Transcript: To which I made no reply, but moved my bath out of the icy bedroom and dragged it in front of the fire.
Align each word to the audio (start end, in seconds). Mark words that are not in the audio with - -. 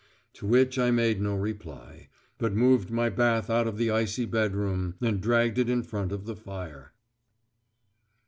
To 0.33 0.47
which 0.47 0.79
I 0.79 0.89
made 0.89 1.21
no 1.21 1.35
reply, 1.35 2.09
but 2.39 2.55
moved 2.55 2.89
my 2.89 3.07
bath 3.11 3.51
out 3.51 3.67
of 3.67 3.77
the 3.77 3.91
icy 3.91 4.25
bedroom 4.25 4.95
and 4.99 5.21
dragged 5.21 5.59
it 5.59 5.69
in 5.69 5.83
front 5.83 6.11
of 6.11 6.25
the 6.25 6.35
fire. 6.35 6.93